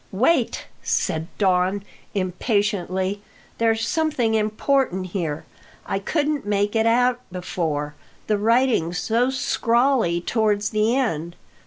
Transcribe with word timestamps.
"Wait!" 0.11 0.65
said 0.81 1.27
Don 1.37 1.83
impatiently. 2.15 3.21
"There's 3.59 3.87
something 3.87 4.33
important 4.33 5.05
here. 5.11 5.45
I 5.85 5.99
couldn't 5.99 6.43
make 6.43 6.75
it 6.75 6.87
out 6.87 7.19
before, 7.31 7.93
the 8.25 8.39
writing's 8.39 8.97
so 8.97 9.29
scrawly 9.29 10.19
towards 10.19 10.71
the 10.71 10.95
end. 10.95 11.35